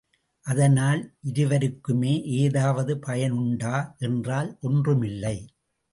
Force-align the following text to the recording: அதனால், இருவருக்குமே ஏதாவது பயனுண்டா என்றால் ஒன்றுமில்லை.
அதனால், 0.45 1.01
இருவருக்குமே 1.23 2.23
ஏதாவது 2.23 2.95
பயனுண்டா 2.95 3.97
என்றால் 3.97 4.57
ஒன்றுமில்லை. 4.61 5.37